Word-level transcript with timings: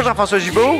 Bonjour 0.00 0.12
Jean-François 0.12 0.38
Gibault. 0.38 0.76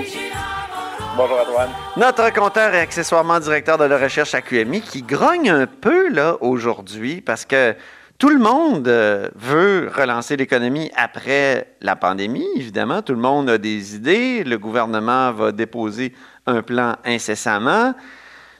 Bonjour 1.14 1.40
Antoine. 1.40 1.68
Notre 1.98 2.32
compteur 2.32 2.74
et 2.74 2.80
accessoirement 2.80 3.38
directeur 3.38 3.76
de 3.76 3.84
la 3.84 3.98
recherche 3.98 4.34
à 4.34 4.40
QMI 4.40 4.80
qui 4.80 5.02
grogne 5.02 5.50
un 5.50 5.66
peu 5.66 6.08
là 6.08 6.38
aujourd'hui 6.40 7.20
parce 7.20 7.44
que 7.44 7.76
tout 8.18 8.30
le 8.30 8.38
monde 8.38 8.88
euh, 8.88 9.28
veut 9.34 9.90
relancer 9.94 10.38
l'économie 10.38 10.90
après 10.96 11.66
la 11.82 11.96
pandémie, 11.96 12.46
évidemment. 12.56 13.02
Tout 13.02 13.12
le 13.12 13.20
monde 13.20 13.50
a 13.50 13.58
des 13.58 13.94
idées. 13.94 14.42
Le 14.42 14.56
gouvernement 14.56 15.32
va 15.32 15.52
déposer 15.52 16.14
un 16.46 16.62
plan 16.62 16.96
incessamment. 17.04 17.92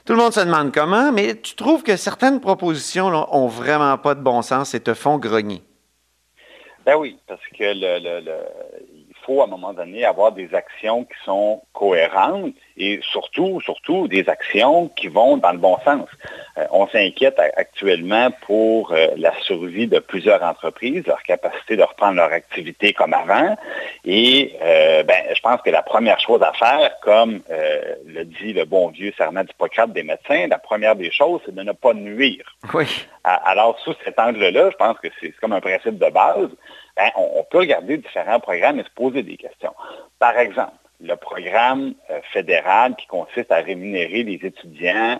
Tout 0.05 0.13
le 0.13 0.19
monde 0.19 0.33
se 0.33 0.41
demande 0.41 0.71
comment, 0.71 1.11
mais 1.11 1.41
tu 1.41 1.55
trouves 1.55 1.81
que 1.81 1.95
certaines 1.95 2.39
propositions 2.39 3.09
là, 3.09 3.25
ont 3.31 3.47
vraiment 3.47 3.97
pas 3.97 4.13
de 4.13 4.21
bon 4.21 4.43
sens 4.43 4.75
et 4.75 4.79
te 4.79 4.93
font 4.93 5.17
grogner? 5.17 5.63
Ben 6.85 6.97
oui, 6.97 7.17
parce 7.27 7.41
que 7.57 7.63
le, 7.63 8.21
faut 9.25 9.41
à 9.41 9.45
un 9.45 9.47
moment 9.47 9.73
donné 9.73 10.05
avoir 10.05 10.31
des 10.31 10.53
actions 10.53 11.05
qui 11.05 11.25
sont 11.25 11.61
cohérentes 11.73 12.53
et 12.77 12.99
surtout, 13.03 13.61
surtout 13.61 14.07
des 14.07 14.27
actions 14.29 14.89
qui 14.89 15.07
vont 15.07 15.37
dans 15.37 15.51
le 15.51 15.57
bon 15.57 15.77
sens. 15.85 16.07
Euh, 16.57 16.65
on 16.71 16.87
s'inquiète 16.87 17.39
actuellement 17.55 18.29
pour 18.45 18.91
euh, 18.91 19.07
la 19.17 19.33
survie 19.41 19.87
de 19.87 19.99
plusieurs 19.99 20.41
entreprises, 20.43 21.05
leur 21.05 21.21
capacité 21.23 21.75
de 21.75 21.83
reprendre 21.83 22.15
leur 22.15 22.31
activité 22.31 22.93
comme 22.93 23.13
avant. 23.13 23.55
Et 24.05 24.55
euh, 24.61 25.03
ben, 25.03 25.23
je 25.35 25.41
pense 25.41 25.61
que 25.61 25.69
la 25.69 25.83
première 25.83 26.19
chose 26.19 26.41
à 26.41 26.53
faire, 26.53 26.91
comme 27.01 27.41
le 28.05 28.23
dit 28.23 28.53
le 28.53 28.65
bon 28.65 28.89
vieux 28.89 29.13
serment 29.17 29.43
d'Hippocrate 29.43 29.91
des 29.91 30.03
médecins, 30.03 30.47
la 30.47 30.57
première 30.57 30.95
des 30.95 31.11
choses, 31.11 31.41
c'est 31.45 31.55
de 31.55 31.61
ne 31.61 31.71
pas 31.71 31.93
nuire. 31.93 32.45
Oui. 32.73 32.85
Alors, 33.23 33.77
sous 33.79 33.93
cet 34.03 34.19
angle-là, 34.19 34.69
je 34.71 34.77
pense 34.77 34.97
que 34.99 35.07
c'est 35.19 35.31
comme 35.39 35.53
un 35.53 35.61
principe 35.61 35.99
de 35.99 36.09
base. 36.09 36.49
Ben, 36.97 37.09
on, 37.15 37.43
peut 37.49 37.59
regarder 37.59 37.97
différents 37.97 38.39
programmes 38.39 38.79
et 38.79 38.83
se 38.83 38.89
poser 38.89 39.23
des 39.23 39.37
questions. 39.37 39.73
Par 40.19 40.37
exemple, 40.37 40.73
le 40.99 41.15
programme 41.15 41.93
euh, 42.09 42.19
fédéral 42.31 42.95
qui 42.95 43.07
consiste 43.07 43.51
à 43.51 43.57
rémunérer 43.57 44.23
les 44.23 44.39
étudiants 44.43 45.19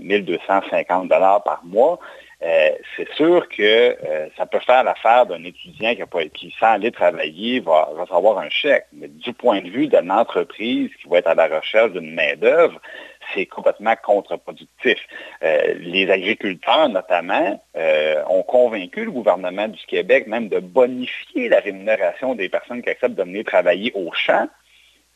1250 0.00 1.04
euh, 1.04 1.08
dollars 1.08 1.42
par 1.42 1.64
mois, 1.64 1.98
euh, 2.42 2.70
c'est 2.96 3.10
sûr 3.14 3.48
que 3.48 3.96
ça 4.36 4.44
peut 4.44 4.58
faire 4.58 4.84
l'affaire 4.84 5.24
d'un 5.24 5.42
étudiant 5.44 5.94
qui, 6.34 6.54
sans 6.60 6.72
aller 6.72 6.90
travailler, 6.90 7.60
va, 7.60 7.88
va 7.94 8.02
recevoir 8.04 8.38
un 8.38 8.50
chèque. 8.50 8.86
Mais 8.92 9.08
du 9.08 9.32
point 9.32 9.62
de 9.62 9.70
vue 9.70 9.86
d'une 9.86 10.12
entreprise 10.12 10.90
qui 11.00 11.08
va 11.08 11.18
être 11.18 11.28
à 11.28 11.34
la 11.34 11.46
recherche 11.46 11.92
d'une 11.92 12.14
main-d'œuvre, 12.14 12.78
c'est 13.34 13.46
complètement 13.46 13.94
contre-productif. 14.02 14.98
Euh, 15.42 15.74
les 15.78 16.10
agriculteurs, 16.10 16.88
notamment, 16.88 17.62
euh, 17.76 18.22
ont 18.28 18.42
convaincu 18.42 19.04
le 19.04 19.10
gouvernement 19.10 19.68
du 19.68 19.80
Québec 19.86 20.26
même 20.26 20.48
de 20.48 20.60
bonifier 20.60 21.48
la 21.48 21.60
rémunération 21.60 22.34
des 22.34 22.48
personnes 22.48 22.82
qui 22.82 22.90
acceptent 22.90 23.14
de 23.14 23.22
venir 23.22 23.44
travailler 23.44 23.92
au 23.94 24.12
champ. 24.12 24.48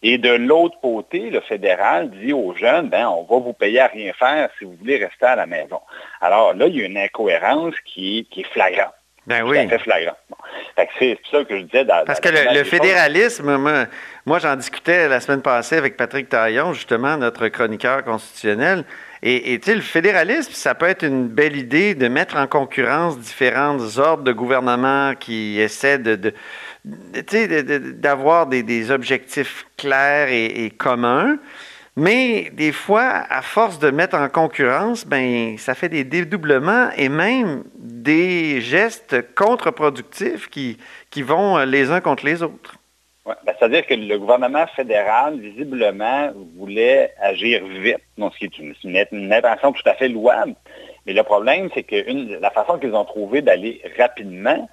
Et 0.03 0.17
de 0.17 0.31
l'autre 0.31 0.79
côté, 0.81 1.31
le 1.31 1.41
fédéral 1.41 2.11
dit 2.11 2.33
aux 2.33 2.55
jeunes, 2.55 2.89
ben, 2.89 3.09
on 3.09 3.25
va 3.25 3.43
vous 3.43 3.53
payer 3.53 3.81
à 3.81 3.89
rien 3.89 4.13
faire 4.13 4.49
si 4.59 4.65
vous 4.65 4.75
voulez 4.75 4.97
rester 4.97 5.27
à 5.27 5.35
la 5.35 5.47
maison. 5.47 5.81
Alors 6.21 6.55
là, 6.55 6.67
il 6.67 6.77
y 6.77 6.83
a 6.83 6.87
une 6.87 6.99
incohérence 6.99 7.75
qui, 7.85 8.29
qui 8.31 8.43
est 8.43 8.53
flagrante. 8.53 8.95
Ben 9.29 9.43
oui. 9.43 9.59
C'est 9.69 9.79
flagrant. 9.81 10.17
C'est 10.99 11.19
ça 11.31 11.45
que 11.45 11.59
je 11.59 11.63
disais. 11.65 11.85
Parce 11.85 12.19
que 12.19 12.31
le, 12.31 12.65
fédéralisme, 12.65 13.57
moi, 13.59 13.85
j'en 14.39 14.57
discutais 14.57 15.09
la 15.09 15.21
semaine 15.21 15.41
passée 15.41 15.77
avec 15.77 15.97
Patrick 15.97 16.29
Taillon, 16.29 16.75
justement, 16.75 17.17
notre 17.17 17.49
chroniqueur 17.49 18.05
constitutionnel. 18.05 18.85
Et 19.23 19.59
sais, 19.65 19.75
le 19.75 19.81
fédéralisme, 19.81 20.53
ça 20.53 20.75
peut 20.75 20.87
être 20.87 21.05
une 21.05 21.29
belle 21.29 21.57
idée 21.57 21.95
de 21.95 22.07
mettre 22.09 22.37
en 22.37 22.47
concurrence 22.47 23.19
différents 23.19 23.79
ordres 23.99 24.25
de 24.25 24.33
gouvernement 24.33 25.15
qui 25.15 25.59
essaient 25.59 25.99
d'avoir 26.85 28.47
des, 28.47 28.91
objectifs 28.91 29.67
clairs 29.77 30.29
et 30.31 30.71
communs. 30.77 31.39
Mais 31.99 32.53
des 32.53 32.71
fois, 32.71 33.25
à 33.29 33.43
force 33.43 33.81
de 33.81 33.91
mettre 33.91 34.15
en 34.15 34.29
concurrence, 34.29 35.05
ben, 35.05 35.59
ça 35.59 35.75
fait 35.75 35.89
des 35.89 36.05
dédoublements 36.05 36.91
et 36.97 37.09
même 37.09 37.65
des 37.75 38.61
gestes 38.61 39.35
contre-productifs 39.35 40.49
qui, 40.49 40.79
qui 41.11 41.23
vont 41.23 41.59
les 41.65 41.91
uns 41.91 42.01
contre 42.01 42.25
les 42.25 42.45
autres. 42.45 42.78
Ben, 43.45 43.53
c'est-à-dire 43.59 43.87
que 43.87 43.93
le 43.93 44.19
gouvernement 44.19 44.67
fédéral, 44.69 45.39
visiblement, 45.39 46.33
voulait 46.57 47.13
agir 47.21 47.63
vite, 47.67 47.99
ce 48.17 48.39
qui 48.39 48.47
est 48.47 48.59
une, 48.59 48.75
une, 49.13 49.33
intention 49.33 49.73
tout 49.73 49.83
à 49.87 49.95
fait 49.95 50.09
louable. 50.09 50.55
Mais 51.05 51.13
le 51.13 51.23
problème, 51.23 51.69
c'est 51.75 51.83
que 51.83 52.41
la 52.41 52.51
façon 52.51 52.79
qu'ils 52.79 52.95
ont 52.95 53.05
trouvé 53.05 53.43
d'aller 53.43 53.83
rapidement, 53.99 54.69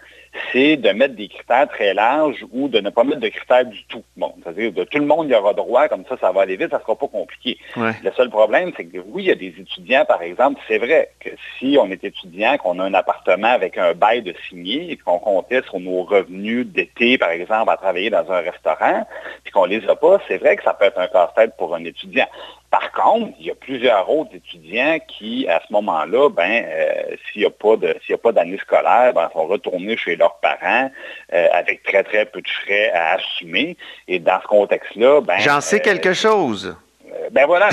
c'est 0.51 0.77
de 0.77 0.89
mettre 0.89 1.15
des 1.15 1.27
critères 1.27 1.67
très 1.67 1.93
larges 1.93 2.45
ou 2.51 2.67
de 2.67 2.79
ne 2.79 2.89
pas 2.89 3.03
mettre 3.03 3.19
de 3.19 3.29
critères 3.29 3.65
du 3.65 3.83
tout. 3.85 4.03
Bon, 4.17 4.33
c'est-à-dire 4.43 4.71
de 4.71 4.83
tout 4.83 4.97
le 4.97 5.05
monde 5.05 5.29
y 5.29 5.35
aura 5.35 5.53
droit, 5.53 5.87
comme 5.87 6.03
ça, 6.07 6.17
ça 6.19 6.31
va 6.31 6.41
aller 6.41 6.55
vite, 6.55 6.71
ça 6.71 6.77
ne 6.77 6.81
sera 6.81 6.95
pas 6.95 7.07
compliqué. 7.07 7.57
Le 7.75 8.11
seul 8.15 8.29
problème, 8.29 8.71
c'est 8.75 8.85
que 8.85 8.97
oui, 8.97 9.23
il 9.23 9.27
y 9.27 9.31
a 9.31 9.35
des 9.35 9.53
étudiants, 9.59 10.05
par 10.05 10.21
exemple, 10.21 10.59
c'est 10.67 10.77
vrai 10.77 11.09
que 11.19 11.29
si 11.57 11.77
on 11.79 11.89
est 11.91 12.03
étudiant, 12.03 12.57
qu'on 12.57 12.79
a 12.79 12.83
un 12.83 12.93
appartement 12.93 13.47
avec 13.47 13.77
un 13.77 13.93
bail 13.93 14.21
de 14.21 14.33
signé 14.49 14.91
et 14.91 14.97
qu'on 14.97 15.19
comptait 15.19 15.61
sur 15.63 15.79
nos 15.79 16.03
revenus 16.03 16.65
d'été, 16.67 17.17
par 17.17 17.29
exemple, 17.29 17.69
à 17.69 17.77
travailler 17.77 18.09
dans 18.09 18.29
un 18.31 18.39
restaurant, 18.39 19.07
puis 19.43 19.51
qu'on 19.51 19.65
les 19.65 19.87
a 19.87 19.95
pas, 19.95 20.19
c'est 20.27 20.37
vrai 20.37 20.55
que 20.55 20.63
ça 20.63 20.73
peut 20.73 20.85
être 20.85 20.99
un 20.99 21.07
casse-tête 21.07 21.55
pour 21.57 21.75
un 21.75 21.83
étudiant. 21.83 22.27
Par 22.71 22.91
contre, 22.91 23.31
il 23.39 23.45
y 23.45 23.51
a 23.51 23.55
plusieurs 23.55 24.09
autres 24.09 24.35
étudiants 24.35 24.97
qui, 25.07 25.47
à 25.47 25.61
ce 25.65 25.71
moment-là, 25.71 26.29
ben, 26.29 26.65
euh, 26.65 27.15
s'il 27.31 27.41
n'y 27.41 27.47
a 27.47 27.49
pas 27.49 28.31
d'année 28.33 28.57
scolaire, 28.57 29.13
ben, 29.13 29.29
vont 29.33 29.45
retourner 29.45 29.95
chez 29.95 30.17
leurs 30.25 30.39
parents 30.39 30.91
euh, 31.33 31.47
avec 31.53 31.83
très, 31.83 32.03
très 32.03 32.25
peu 32.25 32.41
de 32.41 32.47
frais 32.63 32.91
à 32.91 33.15
assumer. 33.15 33.77
Et 34.07 34.19
dans 34.19 34.41
ce 34.41 34.47
contexte-là, 34.47 35.21
ben. 35.21 35.37
J'en 35.39 35.61
sais 35.61 35.79
quelque 35.79 36.09
euh, 36.09 36.13
chose. 36.13 36.75
ben 37.31 37.45
voilà. 37.45 37.69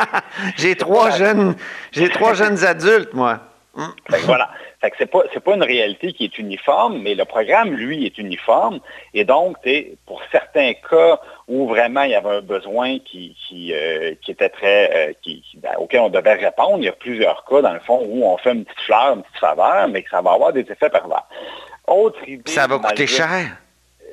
j'ai 0.56 0.76
trois 0.76 1.10
jeunes, 1.10 1.56
j'ai 1.92 2.08
trois 2.10 2.34
jeunes 2.34 2.64
adultes, 2.64 3.14
moi. 3.14 3.40
voilà. 4.24 4.50
Ce 4.98 5.02
n'est 5.02 5.06
pas, 5.06 5.22
pas 5.22 5.54
une 5.54 5.62
réalité 5.62 6.12
qui 6.12 6.24
est 6.24 6.38
uniforme, 6.38 7.00
mais 7.02 7.14
le 7.14 7.24
programme, 7.24 7.70
lui, 7.70 8.06
est 8.06 8.18
uniforme. 8.18 8.80
Et 9.14 9.24
donc, 9.24 9.56
pour 10.06 10.22
certains 10.30 10.72
cas 10.74 11.20
où 11.48 11.68
vraiment 11.68 12.02
il 12.02 12.10
y 12.10 12.14
avait 12.14 12.36
un 12.36 12.40
besoin 12.40 12.98
qui, 12.98 13.36
qui, 13.48 13.72
euh, 13.72 14.14
était 14.28 14.48
très, 14.48 14.90
euh, 14.92 15.12
qui, 15.22 15.42
ben, 15.56 15.72
auquel 15.78 16.00
on 16.00 16.08
devait 16.08 16.34
répondre, 16.34 16.78
il 16.78 16.84
y 16.84 16.88
a 16.88 16.92
plusieurs 16.92 17.44
cas, 17.44 17.62
dans 17.62 17.72
le 17.72 17.80
fond, 17.80 18.02
où 18.06 18.24
on 18.24 18.36
fait 18.38 18.52
une 18.52 18.64
petite 18.64 18.80
fleur, 18.80 19.14
une 19.14 19.22
petite 19.22 19.38
faveur, 19.38 19.88
mais 19.88 20.02
que 20.02 20.10
ça 20.10 20.20
va 20.20 20.32
avoir 20.32 20.52
des 20.52 20.60
effets 20.60 20.90
pervers. 20.90 21.26
Autre 21.86 22.28
idée, 22.28 22.50
ça 22.50 22.66
va 22.66 22.78
coûter 22.78 23.06
cher. 23.06 23.58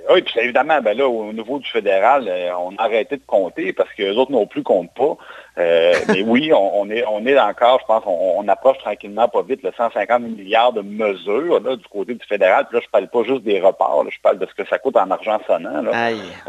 Oui, 0.10 0.22
puis 0.22 0.40
évidemment, 0.42 0.82
ben 0.82 0.98
là, 0.98 1.08
au 1.08 1.32
niveau 1.32 1.60
du 1.60 1.70
fédéral, 1.70 2.26
euh, 2.28 2.52
on 2.58 2.76
a 2.76 2.84
arrêté 2.84 3.16
de 3.16 3.22
compter 3.26 3.72
parce 3.72 3.90
que 3.94 4.04
les 4.04 4.18
autres 4.18 4.32
non 4.32 4.46
plus 4.46 4.62
comptent 4.62 4.94
pas. 4.94 5.18
Euh, 5.58 5.94
mais 6.08 6.24
oui, 6.24 6.52
on, 6.54 6.90
est, 6.90 7.06
on 7.08 7.26
est 7.26 7.40
encore, 7.40 7.80
je 7.82 7.86
pense, 7.86 8.04
on, 8.08 8.48
approche 8.48 8.78
tranquillement 8.80 9.28
pas 9.30 9.42
vite 9.42 9.64
le 9.64 9.72
150 9.76 10.22
milliards 10.22 10.74
de 10.74 10.82
mesures 10.82 11.62
là, 11.62 11.76
du 11.78 11.88
côté 11.88 12.14
du 12.14 12.26
fédéral. 12.26 12.66
Puis 12.68 12.78
là, 12.78 12.84
je 12.84 12.90
parle 12.90 13.08
pas 13.08 13.24
juste 13.24 13.44
des 13.44 13.62
reports, 13.62 14.06
je 14.10 14.20
parle 14.20 14.38
de 14.38 14.46
ce 14.46 14.54
que 14.54 14.68
ça 14.68 14.78
coûte 14.80 14.98
en 14.98 15.10
argent 15.10 15.40
sonnant. 15.48 15.84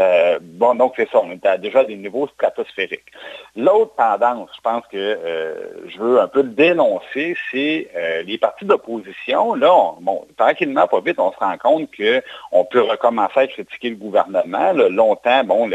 Euh, 0.01 0.39
bon, 0.43 0.75
donc 0.75 0.95
c'est 0.97 1.09
ça, 1.11 1.21
on 1.23 1.31
est 1.31 1.47
à 1.47 1.57
déjà 1.57 1.85
des 1.85 1.97
niveaux 1.97 2.27
stratosphériques. 2.29 3.13
L'autre 3.57 3.95
tendance, 3.97 4.51
je 4.57 4.61
pense 4.61 4.83
que 4.91 4.97
euh, 4.97 5.55
je 5.87 5.99
veux 5.99 6.21
un 6.21 6.29
peu 6.29 6.43
dénoncer, 6.43 7.37
c'est 7.53 7.89
les 8.27 8.39
partis 8.39 8.65
d'opposition. 8.65 9.55
Là, 9.55 9.93
bon, 10.01 10.27
tranquillement, 10.37 10.87
pas 10.89 11.01
vite, 11.01 11.21
on 11.21 11.31
se 11.31 11.39
rend 11.39 11.57
compte 11.59 11.89
qu'on 11.97 12.65
peut 12.65 12.83
recommencer 12.83 13.41
à 13.41 13.47
critiquer 13.47 13.91
le 13.91 13.97
gouvernement. 13.97 14.73
longtemps, 14.73 15.45
bon, 15.45 15.71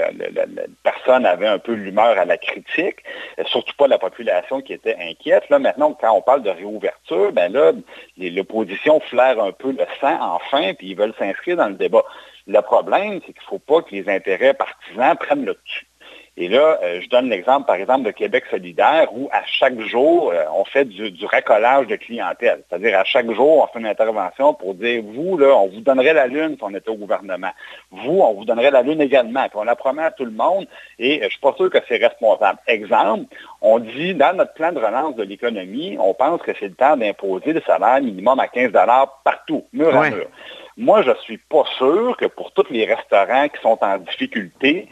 personne 0.84 1.26
avait 1.26 1.48
un 1.48 1.60
peu 1.60 1.74
l'humeur 1.74 2.18
à 2.18 2.26
la 2.26 2.38
critique. 2.38 2.98
Surtout 3.46 3.76
pas 3.78 3.88
la 3.88 3.98
population 3.98 4.62
qui 4.62 4.74
était 4.74 4.96
inquiète. 5.00 5.50
Là, 5.50 5.60
maintenant, 5.60 5.94
quand 5.94 6.12
on 6.14 6.22
parle 6.22 6.44
de 6.44 6.50
réouverture, 6.50 7.32
ben 7.32 7.52
là, 7.52 7.72
l'opposition 8.18 9.00
flaire 9.00 9.42
un 9.42 9.52
peu 9.52 9.72
le 9.72 9.86
sang 10.00 10.18
enfin, 10.20 10.74
puis 10.74 10.90
ils 10.92 10.96
veulent 10.96 11.14
s'inscrire 11.18 11.58
dans 11.58 11.70
le 11.70 11.76
débat. 11.76 12.04
Le 12.48 12.62
problème, 12.62 13.20
c'est 13.26 13.34
qu'il 13.34 13.44
ne 13.44 13.50
faut 13.50 13.60
pas 13.60 13.82
que 13.82 13.92
les 13.92 14.10
intérêts 14.10 14.54
partisans 14.54 15.16
prennent 15.18 15.46
le 15.46 15.54
dessus. 15.54 15.89
Et 16.42 16.48
là, 16.48 16.80
euh, 16.82 17.02
je 17.02 17.10
donne 17.10 17.30
l'exemple, 17.30 17.68
par 17.68 17.76
exemple, 17.76 18.06
de 18.06 18.12
Québec 18.12 18.46
solidaire, 18.50 19.10
où 19.12 19.28
à 19.34 19.42
chaque 19.46 19.78
jour, 19.82 20.32
euh, 20.34 20.46
on 20.56 20.64
fait 20.64 20.86
du, 20.86 21.26
racolage 21.26 21.88
de 21.88 21.98
clientèle. 21.98 22.64
C'est-à-dire, 22.70 22.98
à 22.98 23.04
chaque 23.04 23.30
jour, 23.30 23.62
on 23.62 23.68
fait 23.68 23.80
une 23.80 23.88
intervention 23.88 24.54
pour 24.54 24.74
dire, 24.74 25.04
vous, 25.04 25.38
là, 25.38 25.54
on 25.54 25.68
vous 25.68 25.82
donnerait 25.82 26.14
la 26.14 26.28
lune 26.28 26.56
si 26.56 26.64
on 26.64 26.74
était 26.74 26.90
au 26.90 26.96
gouvernement. 26.96 27.52
Vous, 27.92 28.22
on 28.22 28.34
vous 28.36 28.46
donnerait 28.46 28.72
la 28.72 28.84
lune 28.84 29.02
également. 29.02 29.50
Puis 29.50 29.58
on 29.58 29.66
la 29.66 29.76
promet 29.76 30.04
à 30.04 30.12
tout 30.12 30.24
le 30.24 30.32
monde, 30.32 30.66
et 30.98 31.18
euh, 31.18 31.20
je 31.20 31.26
ne 31.26 31.30
suis 31.30 31.42
pas 31.42 31.54
sûr 31.58 31.70
que 31.70 31.80
c'est 31.90 31.98
responsable. 31.98 32.60
Exemple, 32.68 33.26
on 33.62 33.80
dit, 33.80 34.14
dans 34.14 34.34
notre 34.34 34.54
plan 34.54 34.72
de 34.72 34.80
relance 34.80 35.18
de 35.18 35.24
l'économie, 35.24 35.98
on 36.00 36.14
pense 36.14 36.42
que 36.42 36.54
c'est 36.58 36.70
le 36.70 36.74
temps 36.74 36.96
d'imposer 36.96 37.52
le 37.52 37.62
salaire 37.68 38.02
minimum 38.02 38.40
à 38.40 38.48
15 38.48 38.72
partout, 39.26 39.66
mur 39.74 39.94
à 39.94 40.10
mur. 40.10 40.28
Moi, 40.78 41.02
je 41.02 41.10
ne 41.10 41.16
suis 41.16 41.38
pas 41.38 41.66
sûr 41.78 42.16
que 42.16 42.28
pour 42.28 42.54
tous 42.54 42.70
les 42.70 42.86
restaurants 42.86 43.50
qui 43.50 43.62
sont 43.62 43.78
en 43.82 43.98
difficulté, 43.98 44.88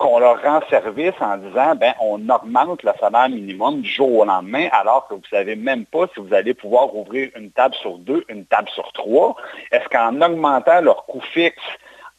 qu'on 0.00 0.18
leur 0.18 0.42
rend 0.42 0.60
service 0.70 1.12
en 1.20 1.36
disant, 1.36 1.74
ben, 1.76 1.92
on 2.00 2.26
augmente 2.30 2.82
le 2.82 2.92
salaire 2.98 3.28
minimum 3.28 3.82
du 3.82 3.88
jour 3.90 4.20
au 4.20 4.24
lendemain, 4.24 4.68
alors 4.72 5.06
que 5.06 5.14
vous 5.14 5.20
ne 5.20 5.36
savez 5.38 5.56
même 5.56 5.84
pas 5.84 6.06
si 6.14 6.20
vous 6.20 6.32
allez 6.32 6.54
pouvoir 6.54 6.96
ouvrir 6.96 7.28
une 7.36 7.50
table 7.50 7.74
sur 7.74 7.98
deux, 7.98 8.24
une 8.30 8.46
table 8.46 8.70
sur 8.70 8.90
trois. 8.94 9.36
Est-ce 9.70 9.86
qu'en 9.90 10.18
augmentant 10.22 10.80
leur 10.80 11.04
coût 11.04 11.20
fixe, 11.20 11.62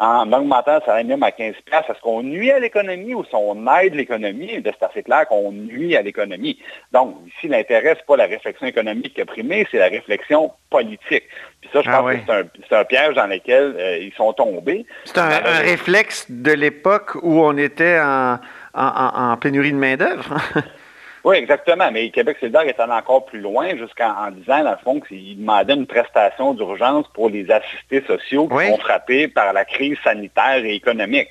en 0.01 0.33
augmentant 0.33 0.75
le 0.75 0.81
salaire 0.81 1.03
minimum 1.03 1.24
à 1.24 1.31
15 1.31 1.53
est-ce 1.71 2.01
qu'on 2.01 2.24
nuit 2.24 2.51
à 2.51 2.57
l'économie 2.57 3.13
ou 3.13 3.24
si 3.24 3.36
on 3.36 3.68
aide 3.77 3.94
l'économie? 3.94 4.50
C'est 4.63 4.83
assez 4.83 5.03
clair 5.03 5.27
qu'on 5.27 5.51
nuit 5.51 5.95
à 5.95 6.01
l'économie? 6.01 6.57
Donc, 6.92 7.18
ici, 7.27 7.48
l'intérêt, 7.48 7.89
ce 7.89 8.00
n'est 8.00 8.06
pas 8.07 8.18
la 8.18 8.25
réflexion 8.25 8.65
économique 8.65 9.13
qui 9.13 9.21
a 9.21 9.25
primé, 9.25 9.68
c'est 9.69 9.77
la 9.77 9.89
réflexion 9.89 10.51
politique. 10.71 11.25
Puis 11.62 11.69
ça, 11.71 11.83
je 11.83 11.89
ah 11.92 12.00
pense 12.00 12.13
que 12.13 12.48
c'est 12.68 12.75
un, 12.75 12.83
piège 12.83 13.13
dans 13.13 13.27
lequel 13.27 13.75
euh, 13.77 13.98
ils 14.00 14.13
sont 14.13 14.33
tombés. 14.33 14.88
C'est 15.06 15.19
un, 15.19 15.30
réflexe 15.30 16.25
de 16.30 16.51
l'époque 16.51 17.15
où 17.21 17.39
on 17.44 17.56
était 17.57 18.00
en 18.01 19.38
pénurie 19.38 19.71
de 19.71 19.77
main-d'œuvre. 19.77 20.38
Oui, 21.23 21.35
exactement. 21.35 21.91
Mais 21.91 22.09
Québec 22.09 22.38
solidaire 22.39 22.62
est 22.62 22.79
allé 22.79 22.94
encore 22.94 23.25
plus 23.25 23.39
loin 23.39 23.75
jusqu'en 23.77 24.31
disant, 24.31 24.63
dans 24.63 24.71
le 24.71 24.77
fond, 24.83 25.00
qu'il 25.00 25.39
demandait 25.39 25.73
une 25.73 25.88
prestation 25.88 26.53
d'urgence 26.53 27.06
pour 27.13 27.29
les 27.29 27.50
assistés 27.51 28.01
sociaux 28.07 28.47
qui 28.47 28.68
sont 28.68 28.77
frappés 28.77 29.27
par 29.27 29.53
la 29.53 29.65
crise 29.65 29.97
sanitaire 30.03 30.63
et 30.63 30.75
économique. 30.75 31.27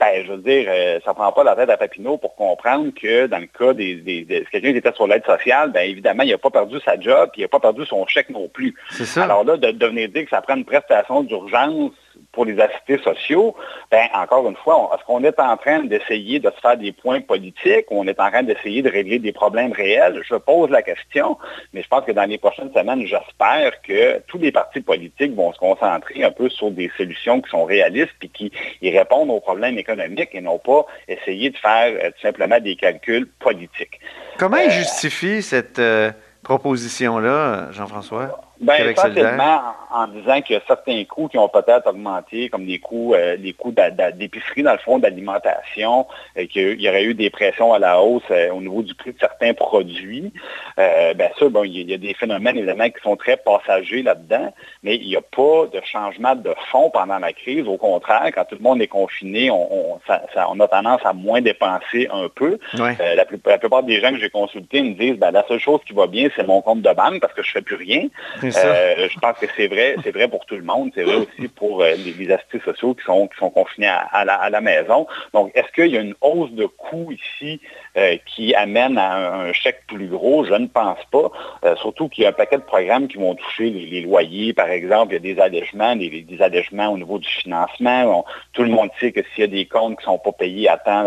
Ben, 0.00 0.24
je 0.24 0.30
veux 0.30 0.38
dire, 0.38 0.66
euh, 0.68 1.00
ça 1.04 1.10
ne 1.10 1.16
prend 1.16 1.32
pas 1.32 1.42
la 1.42 1.56
tête 1.56 1.70
à 1.70 1.76
Papineau 1.76 2.18
pour 2.18 2.36
comprendre 2.36 2.92
que 2.94 3.26
dans 3.26 3.38
le 3.40 3.46
cas 3.46 3.72
des, 3.72 3.96
des, 3.96 4.24
quelqu'un 4.52 4.70
qui 4.70 4.78
était 4.78 4.92
sur 4.92 5.08
l'aide 5.08 5.24
sociale, 5.26 5.72
bien 5.72 5.82
évidemment, 5.82 6.22
il 6.22 6.30
n'a 6.30 6.38
pas 6.38 6.50
perdu 6.50 6.78
sa 6.84 6.98
job, 7.00 7.30
puis 7.32 7.40
il 7.40 7.44
n'a 7.44 7.48
pas 7.48 7.58
perdu 7.58 7.84
son 7.84 8.06
chèque 8.06 8.30
non 8.30 8.48
plus. 8.48 8.76
Ça. 8.90 9.24
Alors 9.24 9.42
là, 9.42 9.56
de, 9.56 9.72
de 9.72 9.86
venir 9.86 10.08
dire 10.08 10.22
que 10.22 10.30
ça 10.30 10.40
prend 10.40 10.54
une 10.54 10.64
prestation 10.64 11.24
d'urgence 11.24 11.90
pour 12.38 12.44
les 12.44 12.60
assistés 12.60 12.98
sociaux, 12.98 13.56
ben, 13.90 14.06
encore 14.14 14.48
une 14.48 14.54
fois, 14.54 14.92
est-ce 14.94 15.04
qu'on 15.04 15.24
est 15.24 15.40
en 15.40 15.56
train 15.56 15.82
d'essayer 15.82 16.38
de 16.38 16.48
se 16.54 16.60
faire 16.60 16.76
des 16.76 16.92
points 16.92 17.20
politiques 17.20 17.90
ou 17.90 17.98
on 17.98 18.06
est 18.06 18.20
en 18.20 18.30
train 18.30 18.44
d'essayer 18.44 18.80
de 18.80 18.88
régler 18.88 19.18
des 19.18 19.32
problèmes 19.32 19.72
réels? 19.72 20.22
Je 20.24 20.36
pose 20.36 20.70
la 20.70 20.82
question, 20.82 21.36
mais 21.72 21.82
je 21.82 21.88
pense 21.88 22.04
que 22.04 22.12
dans 22.12 22.30
les 22.30 22.38
prochaines 22.38 22.72
semaines, 22.72 23.04
j'espère 23.04 23.82
que 23.82 24.20
tous 24.28 24.38
les 24.38 24.52
partis 24.52 24.80
politiques 24.80 25.34
vont 25.34 25.52
se 25.52 25.58
concentrer 25.58 26.22
un 26.22 26.30
peu 26.30 26.48
sur 26.48 26.70
des 26.70 26.92
solutions 26.96 27.40
qui 27.40 27.50
sont 27.50 27.64
réalistes 27.64 28.14
et 28.22 28.28
qui 28.28 28.52
répondent 28.80 29.30
aux 29.30 29.40
problèmes 29.40 29.76
économiques 29.76 30.30
et 30.32 30.40
non 30.40 30.58
pas 30.58 30.86
essayer 31.08 31.50
de 31.50 31.56
faire 31.56 31.92
euh, 31.92 32.10
tout 32.12 32.22
simplement 32.22 32.60
des 32.60 32.76
calculs 32.76 33.26
politiques. 33.40 33.98
Comment 34.38 34.58
il 34.58 34.68
euh, 34.68 34.78
justifie 34.84 35.42
cette 35.42 35.80
euh, 35.80 36.12
proposition-là, 36.44 37.72
Jean-François? 37.72 38.47
Bien, 38.60 38.88
essentiellement 38.88 39.60
en, 39.90 40.08
disant 40.08 40.40
qu'il 40.42 40.54
y 40.54 40.58
a 40.58 40.62
certains 40.66 41.04
coûts 41.04 41.28
qui 41.28 41.38
ont 41.38 41.48
peut-être 41.48 41.86
augmenté, 41.86 42.48
comme 42.48 42.66
les 42.66 42.78
coûts, 42.80 43.14
euh, 43.14 43.36
les 43.36 43.52
coûts 43.52 43.72
d'épicerie, 44.14 44.62
dans 44.62 44.72
le 44.72 44.78
fond, 44.78 44.98
d'alimentation, 44.98 46.06
euh, 46.36 46.46
qu'il 46.46 46.80
y 46.80 46.88
aurait 46.88 47.04
eu 47.04 47.14
des 47.14 47.30
pressions 47.30 47.72
à 47.72 47.78
la 47.78 48.00
hausse 48.02 48.22
euh, 48.30 48.50
au 48.50 48.60
niveau 48.60 48.82
du 48.82 48.94
prix 48.94 49.12
de 49.12 49.18
certains 49.18 49.54
produits. 49.54 50.32
bien 50.76 51.30
sûr, 51.36 51.50
bon, 51.50 51.64
il 51.64 51.88
y, 51.88 51.94
a 51.94 51.98
des 51.98 52.14
phénomènes, 52.14 52.56
évidemment, 52.56 52.88
qui 52.88 53.00
sont 53.02 53.16
très 53.16 53.36
passagers 53.36 54.02
là-dedans, 54.02 54.52
mais 54.82 54.96
il 54.96 55.06
n'y 55.06 55.16
a 55.16 55.20
pas 55.20 55.66
de 55.72 55.80
changement 55.84 56.34
de 56.34 56.54
fond 56.70 56.90
pendant 56.90 57.18
la 57.18 57.32
crise. 57.32 57.66
Au 57.66 57.76
contraire, 57.76 58.30
quand 58.34 58.44
tout 58.44 58.56
le 58.56 58.62
monde 58.62 58.82
est 58.82 58.88
confiné, 58.88 59.50
on, 59.50 60.00
a 60.08 60.68
tendance 60.68 61.00
à 61.04 61.12
moins 61.12 61.40
dépenser 61.40 62.08
un 62.12 62.28
peu. 62.28 62.58
La, 62.74 63.24
plupart 63.24 63.82
des 63.84 64.00
gens 64.00 64.10
que 64.10 64.18
j'ai 64.18 64.30
consultés 64.30 64.82
me 64.82 64.94
disent, 64.94 65.18
ben, 65.18 65.30
la 65.30 65.46
seule 65.46 65.60
chose 65.60 65.80
qui 65.86 65.92
va 65.92 66.06
bien, 66.06 66.28
c'est 66.34 66.46
mon 66.46 66.60
compte 66.60 66.82
de 66.82 66.92
banque 66.92 67.20
parce 67.20 67.32
que 67.32 67.42
je 67.42 67.50
ne 67.50 67.52
fais 67.52 67.62
plus 67.62 67.76
rien. 67.76 68.08
Euh, 68.56 69.08
je 69.08 69.18
pense 69.18 69.38
que 69.38 69.46
c'est 69.56 69.66
vrai, 69.66 69.96
c'est 70.02 70.10
vrai 70.10 70.28
pour 70.28 70.44
tout 70.46 70.56
le 70.56 70.62
monde, 70.62 70.90
c'est 70.94 71.02
vrai 71.02 71.16
aussi 71.16 71.48
pour 71.48 71.82
euh, 71.82 71.94
les, 71.94 72.30
assistés 72.30 72.60
sociaux 72.60 72.94
qui 72.94 73.04
sont, 73.04 73.28
qui 73.28 73.36
sont 73.38 73.50
confinés 73.50 73.88
à, 73.88 74.24
la, 74.24 74.60
maison. 74.60 75.06
Donc, 75.32 75.50
est-ce 75.54 75.70
qu'il 75.72 75.92
y 75.92 75.96
a 75.96 76.00
une 76.00 76.14
hausse 76.20 76.52
de 76.52 76.66
coûts 76.66 77.12
ici 77.12 77.60
euh, 77.98 78.16
qui 78.26 78.54
amène 78.54 78.96
à 78.96 79.34
un, 79.34 79.52
chèque 79.52 79.82
plus 79.86 80.06
gros? 80.06 80.44
Je 80.44 80.54
ne 80.54 80.66
pense 80.66 80.98
pas. 81.10 81.30
surtout 81.76 82.08
qu'il 82.08 82.24
y 82.24 82.26
a 82.26 82.30
un 82.30 82.32
paquet 82.32 82.56
de 82.56 82.62
programmes 82.62 83.08
qui 83.08 83.18
vont 83.18 83.34
toucher 83.34 83.70
les, 83.70 84.00
loyers, 84.02 84.52
par 84.52 84.70
exemple. 84.70 85.14
Il 85.14 85.26
y 85.26 85.30
a 85.30 85.34
des 85.34 85.40
allègements, 85.40 85.96
des, 85.96 86.24
allègements 86.40 86.88
au 86.88 86.98
niveau 86.98 87.18
du 87.18 87.28
financement. 87.28 88.24
tout 88.52 88.62
le 88.62 88.70
monde 88.70 88.90
sait 89.00 89.12
que 89.12 89.20
s'il 89.34 89.40
y 89.40 89.44
a 89.44 89.46
des 89.46 89.66
comptes 89.66 89.98
qui 89.98 90.06
ne 90.06 90.12
sont 90.12 90.18
pas 90.18 90.32
payés 90.32 90.68
à 90.68 90.76
temps 90.78 91.04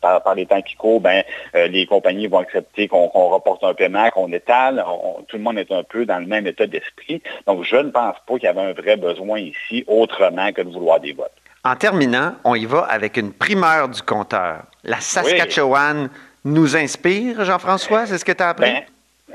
par, 0.00 0.34
les 0.34 0.46
temps 0.46 0.62
qui 0.62 0.74
courent, 0.74 1.00
ben, 1.00 1.22
les 1.54 1.86
compagnies 1.86 2.26
vont 2.26 2.38
accepter 2.38 2.88
qu'on 2.88 3.08
reporte 3.08 3.62
un 3.64 3.74
paiement, 3.74 4.08
qu'on 4.10 4.32
étale. 4.32 4.84
tout 5.28 5.36
le 5.36 5.42
monde 5.42 5.58
est 5.58 5.70
un 5.70 5.82
peu 5.82 6.06
dans 6.06 6.18
le 6.18 6.26
même 6.26 6.46
état 6.46 6.66
d'esprit. 6.66 7.22
Donc, 7.46 7.64
je 7.64 7.76
ne 7.76 7.90
pense 7.90 8.16
pas 8.26 8.34
qu'il 8.34 8.44
y 8.44 8.46
avait 8.46 8.60
un 8.60 8.72
vrai 8.72 8.96
besoin 8.96 9.38
ici 9.38 9.84
autrement 9.86 10.52
que 10.52 10.62
de 10.62 10.70
vouloir 10.70 11.00
des 11.00 11.12
votes. 11.12 11.32
En 11.64 11.76
terminant, 11.76 12.34
on 12.44 12.54
y 12.54 12.64
va 12.64 12.80
avec 12.80 13.16
une 13.16 13.32
primeur 13.32 13.88
du 13.88 14.02
compteur. 14.02 14.64
La 14.84 15.00
Saskatchewan 15.00 16.10
nous 16.44 16.76
inspire, 16.76 17.44
Jean-François, 17.44 18.06
c'est 18.06 18.18
ce 18.18 18.24
que 18.24 18.32
tu 18.32 18.42
as 18.42 18.48
appris? 18.48 18.72
Ben, 18.72 18.82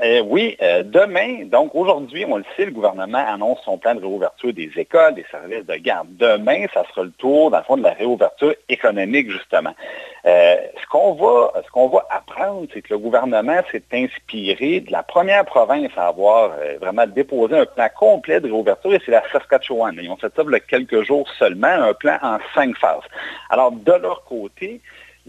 euh, 0.04 0.20
oui, 0.20 0.56
euh, 0.62 0.82
demain, 0.84 1.44
donc 1.46 1.74
aujourd'hui, 1.74 2.24
on 2.28 2.36
le 2.36 2.44
sait, 2.54 2.66
le 2.66 2.70
gouvernement 2.70 3.24
annonce 3.26 3.58
son 3.64 3.78
plan 3.78 3.94
de 3.94 4.00
réouverture 4.00 4.52
des 4.52 4.70
écoles, 4.76 5.14
des 5.14 5.24
services 5.30 5.64
de 5.64 5.74
garde. 5.76 6.06
Demain, 6.18 6.66
ça 6.72 6.84
sera 6.90 7.04
le 7.04 7.10
tour, 7.12 7.50
dans 7.50 7.58
le 7.58 7.64
fond, 7.64 7.78
de 7.78 7.82
la 7.82 7.94
réouverture 7.94 8.54
économique, 8.68 9.30
justement. 9.30 9.74
Euh, 10.26 10.56
ce 10.80 10.86
qu'on 10.88 11.14
va, 11.14 11.52
ce 11.64 11.70
qu'on 11.70 11.88
va 11.88 12.06
apprendre, 12.10 12.68
c'est 12.72 12.82
que 12.82 12.92
le 12.92 12.98
gouvernement 12.98 13.60
s'est 13.72 13.82
inspiré 13.92 14.80
de 14.80 14.92
la 14.92 15.02
première 15.02 15.46
province 15.46 15.90
à 15.96 16.08
avoir 16.08 16.52
vraiment 16.80 17.06
déposé 17.06 17.58
un 17.58 17.66
plan 17.66 17.88
complet 17.98 18.38
de 18.38 18.46
réouverture, 18.46 18.94
et 18.94 19.00
c'est 19.04 19.12
la 19.12 19.24
Saskatchewan. 19.32 19.98
Ils 20.00 20.10
ont 20.10 20.16
fait 20.16 20.32
ça 20.36 20.42
il 20.46 20.52
y 20.52 20.54
a 20.54 20.60
quelques 20.60 21.04
jours 21.04 21.26
seulement, 21.38 21.68
un 21.68 21.94
plan 21.94 22.18
en 22.22 22.36
cinq 22.54 22.76
phases. 22.76 23.02
Alors, 23.48 23.72
de 23.72 23.92
leur 23.92 24.22
côté, 24.24 24.80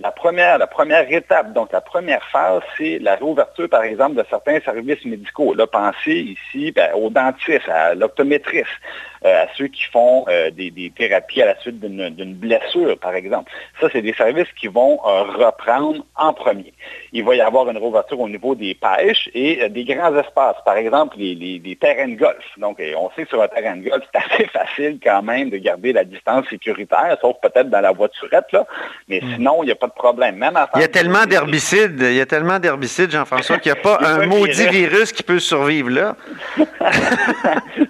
la 0.01 0.11
première, 0.11 0.57
la 0.57 0.67
première 0.67 1.11
étape, 1.11 1.53
donc 1.53 1.71
la 1.73 1.81
première 1.81 2.23
phase, 2.29 2.61
c'est 2.77 2.99
la 2.99 3.15
réouverture, 3.15 3.67
par 3.67 3.83
exemple, 3.83 4.15
de 4.15 4.25
certains 4.29 4.59
services 4.61 5.03
médicaux. 5.03 5.53
Là, 5.53 5.67
pensez 5.67 6.35
ici 6.35 6.71
ben, 6.71 6.93
aux 6.95 7.09
dentistes, 7.09 7.67
à 7.67 7.95
l'optométriste, 7.95 8.67
euh, 9.25 9.43
à 9.43 9.47
ceux 9.57 9.67
qui 9.67 9.83
font 9.83 10.23
euh, 10.29 10.49
des, 10.51 10.93
thérapies 10.95 11.41
à 11.41 11.47
la 11.47 11.59
suite 11.59 11.81
d'une 11.81 12.33
blessure, 12.33 12.97
par 12.97 13.13
exemple. 13.13 13.51
Ça, 13.81 13.89
c'est 13.91 14.01
des 14.01 14.13
services 14.13 14.47
qui 14.57 14.67
vont 14.67 14.99
euh, 15.05 15.23
reprendre 15.23 16.05
en 16.15 16.31
premier. 16.31 16.73
Il 17.11 17.25
va 17.25 17.35
y 17.35 17.41
avoir 17.41 17.69
une 17.69 17.77
réouverture 17.77 18.21
au 18.21 18.29
niveau 18.29 18.55
des 18.55 18.75
pêches 18.75 19.29
et 19.33 19.67
des 19.67 19.83
grands 19.83 20.15
espaces, 20.15 20.55
par 20.63 20.77
exemple 20.77 21.17
les, 21.17 21.77
terrains 21.79 22.07
de 22.07 22.15
golf. 22.15 22.45
Donc, 22.57 22.81
on 22.97 23.09
sait 23.15 23.23
que 23.23 23.29
sur 23.29 23.41
un 23.41 23.47
terrain 23.49 23.75
de 23.75 23.89
golf, 23.89 24.03
c'est 24.13 24.33
assez 24.33 24.45
facile 24.47 24.99
quand 25.03 25.21
même 25.21 25.49
de 25.49 25.57
garder 25.57 25.91
la 25.91 26.05
distance 26.05 26.47
sécuritaire, 26.49 27.17
sauf 27.19 27.35
peut-être 27.41 27.69
dans 27.69 27.81
la 27.81 27.91
voiturette, 27.91 28.49
là. 28.53 28.65
Mais 29.09 29.19
hmm. 29.21 29.33
sinon, 29.35 29.63
il 29.63 29.65
n'y 29.65 29.71
a 29.71 29.75
pas 29.75 29.88
de 29.89 29.93
problème. 29.93 30.35
Même 30.37 30.57
il 30.75 30.81
y 30.81 30.83
a 30.83 30.87
tellement 30.87 31.25
d'herbicides, 31.25 31.99
il 32.01 32.15
y 32.15 32.21
a 32.21 32.25
tellement 32.25 32.59
d'herbicides, 32.59 33.11
Jean-François, 33.11 33.57
qu'il 33.57 33.71
n'y 33.71 33.79
a 33.79 33.81
pas 33.81 33.99
un 34.05 34.25
maudit 34.25 34.67
virus 34.67 35.11
qui 35.11 35.23
peut 35.23 35.39
survivre 35.39 35.89
là. 35.89 36.15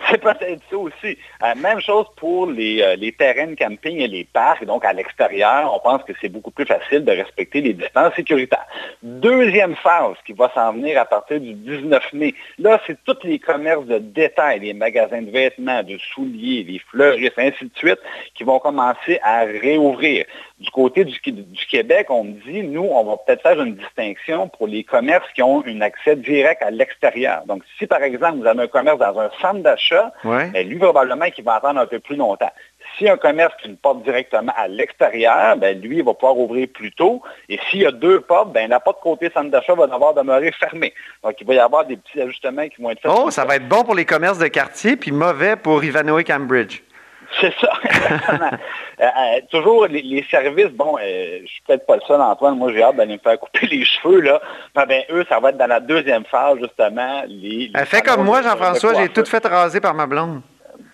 c'est 0.10 0.22
peut-être 0.22 0.62
ça 0.70 0.78
aussi. 0.78 1.18
Euh, 1.44 1.56
même 1.56 1.80
chose 1.80 2.06
pour 2.18 2.48
les, 2.48 2.82
euh, 2.82 2.96
les, 2.96 3.12
terrains 3.12 3.48
de 3.48 3.56
camping 3.56 3.98
et 4.00 4.08
les 4.08 4.24
parcs. 4.24 4.66
Donc, 4.66 4.84
à 4.86 4.94
l'extérieur, 4.94 5.72
on 5.74 5.80
pense 5.80 6.04
que 6.04 6.14
c'est 6.20 6.30
beaucoup 6.30 6.52
plus 6.52 6.66
facile 6.66 7.06
de 7.06 7.12
respecter 7.12 7.62
les 7.62 7.74
distances 7.74 8.14
sécuritaires. 8.16 8.66
Deuxième 9.04 9.76
phase 9.76 10.16
qui 10.26 10.34
va 10.34 10.52
s'en 10.54 10.74
venir 10.74 11.00
à 11.00 11.06
partir 11.06 11.40
du 11.40 11.54
19 11.54 12.14
mai. 12.14 12.34
Là, 12.58 12.82
c'est 12.86 12.98
tous 13.06 13.18
les 13.24 13.40
commerces 13.40 13.86
de 13.86 14.00
détail, 14.00 14.60
les 14.60 14.74
magasins 14.74 15.22
de 15.22 15.32
vêtements, 15.32 15.84
de 15.84 15.98
souliers, 16.14 16.64
les 16.64 16.80
fleuristes, 16.80 17.38
ainsi 17.38 17.66
de 17.66 17.78
suite, 17.78 18.00
qui 18.36 18.44
vont 18.44 18.60
commencer 18.60 19.20
à 19.24 19.42
réouvrir. 19.42 20.26
Du 20.60 20.70
côté 20.72 21.06
du, 21.06 21.18
Québec, 21.70 22.08
on 22.10 22.26
me 22.26 22.34
dit, 22.46 22.64
nous, 22.64 22.84
on 22.84 23.06
va 23.06 23.16
peut-être 23.16 23.44
faire 23.44 23.62
une 23.62 23.76
distinction 23.76 24.50
pour 24.50 24.68
les 24.68 24.84
commerces 24.84 25.28
qui 25.34 25.42
ont 25.42 25.64
un 25.66 25.80
accès 25.80 26.18
direct 26.18 26.62
à 26.62 26.70
l'extérieur. 26.70 27.44
Donc, 27.46 27.64
si 27.78 27.88
par 27.88 28.04
exemple, 28.04 28.40
vous 28.40 28.46
avez 28.46 28.64
un 28.64 28.68
commerce 28.68 29.00
dans 29.00 29.18
un 29.20 29.30
centre 29.42 29.60
d'achat, 29.62 30.12
ben, 30.24 30.68
lui, 30.68 30.78
probablement 30.78 31.30
qu'il 31.30 31.46
va 31.46 31.56
attendre 31.56 31.80
un 31.80 31.86
peu 31.86 32.00
plus 32.00 32.18
longtemps. 32.18 32.52
Si 32.98 33.08
un 33.08 33.16
commerce 33.16 33.54
qui 33.62 33.70
ne 33.70 33.76
porte 33.76 34.04
directement 34.04 34.52
à 34.58 34.68
l'extérieur, 34.68 35.56
ben, 35.56 35.80
lui, 35.80 36.00
il 36.00 36.04
va 36.04 36.14
pouvoir 36.14 36.38
ouvrir 36.38 36.68
plus 36.74 36.92
tôt. 36.92 37.22
Et 37.48 37.58
s'il 37.70 37.82
y 37.82 37.86
a 37.86 37.92
deux 37.92 38.20
portes, 38.20 38.52
ben, 38.52 38.70
la 38.70 38.82
porte 38.82 39.00
côté 39.02 39.30
centre 39.34 39.52
d'achat 39.52 39.76
va 39.76 39.88
devoir 39.88 40.14
demeurer 40.14 40.52
fermée. 40.52 40.94
Donc, 41.24 41.36
il 41.40 41.48
va 41.48 41.54
y 41.54 41.60
avoir 41.60 41.86
des 41.86 41.96
petits 41.96 42.20
ajustements 42.20 42.68
qui 42.68 42.82
vont 42.82 42.90
être 42.90 43.02
faits. 43.02 43.12
Oh, 43.16 43.32
ça 43.32 43.46
va 43.46 43.56
être 43.56 43.68
bon 43.70 43.84
pour 43.84 43.96
les 43.96 44.06
commerces 44.06 44.40
de 44.40 44.48
quartier, 44.48 44.98
puis 44.98 45.14
mauvais 45.14 45.56
pour 45.56 45.82
Ivanhoe 45.86 46.24
Cambridge. 46.26 46.82
C'est 47.40 47.54
ça, 47.60 47.72
exactement. 47.84 48.52
Euh, 49.00 49.06
euh, 49.06 49.40
toujours 49.50 49.88
les, 49.88 50.26
services, 50.30 50.72
bon, 50.72 50.98
euh, 50.98 51.40
je 51.42 51.48
suis 51.48 51.62
peut-être 51.66 51.86
pas 51.86 51.96
le 51.96 52.02
seul, 52.08 52.22
Antoine, 52.22 52.58
moi 52.58 52.72
j'ai 52.74 52.84
hâte 52.84 52.96
d'aller 52.96 53.14
me 53.14 53.20
faire 53.20 53.40
couper 53.40 53.68
les 53.72 53.86
cheveux, 53.86 54.22
là. 54.22 54.42
Ben, 54.76 55.04
eux, 55.12 55.26
ça 55.30 55.40
va 55.40 55.50
être 55.50 55.58
dans 55.58 55.68
la 55.68 55.80
deuxième 55.80 56.26
phase, 56.26 56.58
justement. 56.60 57.24
Les, 57.28 57.72
fait 57.86 58.02
comme 58.02 58.24
moi, 58.24 58.42
Jean-François, 58.42 58.94
j'ai 58.96 59.10
tout 59.10 59.26
fait 59.26 59.46
raser 59.46 59.80
par 59.80 59.94
ma 59.94 60.06
blonde. 60.06 60.42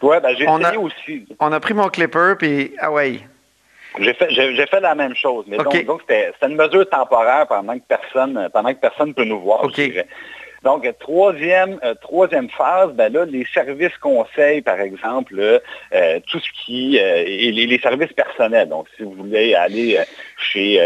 Ouais, 0.02 0.20
ben, 0.20 0.36
j'ai 0.38 0.44
essayé 0.44 0.78
aussi. 0.78 1.26
On 1.40 1.52
a 1.52 1.60
pris 1.60 1.74
mon 1.74 1.88
clipper, 1.88 2.34
puis 2.38 2.74
ah 2.80 2.92
ouais. 2.92 3.20
J'ai 3.98 4.14
fait, 4.14 4.28
j'ai, 4.30 4.68
fait 4.68 4.82
la 4.82 4.94
même 4.94 5.16
chose, 5.16 5.46
mais 5.48 5.56
donc, 5.56 5.86
donc 5.86 6.02
c'était, 6.02 6.34
une 6.44 6.58
mesure 6.58 6.88
temporaire 6.90 7.48
pendant 7.48 7.76
que 7.76 7.84
personne, 7.88 8.50
pendant 8.54 8.74
que 8.74 8.80
personne 8.80 9.14
peut 9.14 9.24
nous 9.24 9.40
voir. 9.40 9.64
Donc, 10.66 10.92
troisième, 10.98 11.80
euh, 11.84 11.94
troisième 12.02 12.50
phase, 12.50 12.92
ben 12.94 13.14
là, 13.14 13.24
les 13.24 13.46
services 13.54 13.96
conseils, 14.02 14.64
par 14.64 14.82
exemple, 14.82 15.40
euh, 15.40 16.20
tout 16.26 16.40
ce 16.40 16.50
qui 16.66 16.98
euh, 17.00 17.24
et 17.24 17.52
les, 17.52 17.78
services 17.78 18.12
personnels. 18.14 18.68
Donc, 18.68 18.88
si 18.98 19.04
vous 19.04 19.12
voulez 19.12 19.54
aller 19.54 20.00
chez 20.38 20.82